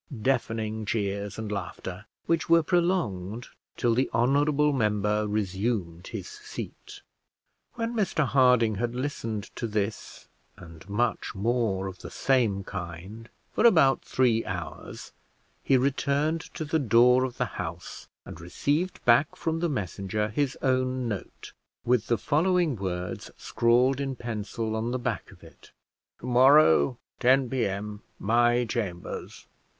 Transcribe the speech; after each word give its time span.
(Deafening 0.23 0.83
cheers 0.83 1.37
and 1.37 1.51
laughter, 1.51 2.07
which 2.25 2.49
were 2.49 2.63
prolonged 2.63 3.49
till 3.77 3.93
the 3.93 4.09
honourable 4.15 4.73
member 4.73 5.27
resumed 5.27 6.07
his 6.07 6.27
seat.) 6.27 7.03
When 7.75 7.93
Mr 7.93 8.25
Harding 8.25 8.73
had 8.77 8.95
listened 8.95 9.55
to 9.57 9.67
this 9.67 10.27
and 10.57 10.89
much 10.89 11.35
more 11.35 11.85
of 11.85 11.99
the 11.99 12.09
same 12.09 12.63
kind 12.63 13.29
for 13.53 13.63
about 13.63 14.03
three 14.03 14.43
hours, 14.43 15.13
he 15.63 15.77
returned 15.77 16.41
to 16.55 16.65
the 16.65 16.79
door 16.79 17.23
of 17.23 17.37
the 17.37 17.45
House, 17.61 18.07
and 18.25 18.41
received 18.41 19.05
back 19.05 19.35
from 19.35 19.59
the 19.59 19.69
messenger 19.69 20.29
his 20.29 20.57
own 20.63 21.07
note, 21.07 21.53
with 21.85 22.07
the 22.07 22.17
following 22.17 22.75
words 22.75 23.29
scrawled 23.37 24.01
in 24.01 24.15
pencil 24.15 24.75
on 24.75 24.89
the 24.89 24.97
back 24.97 25.29
of 25.31 25.43
it: 25.43 25.69
"To 26.21 26.25
morrow, 26.25 26.97
10 27.19 27.51
P.M. 27.51 28.01
my 28.17 28.65
chambers. 28.65 29.45